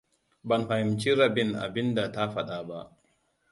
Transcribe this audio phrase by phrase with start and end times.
[0.47, 2.79] Ban fahimci rabin abinda ta faɗa ba.